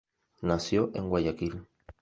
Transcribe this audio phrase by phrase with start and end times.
[0.41, 1.67] Nació en Guayaquil.